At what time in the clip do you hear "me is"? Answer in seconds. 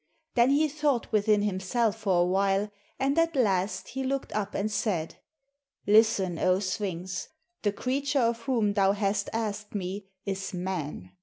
9.75-10.55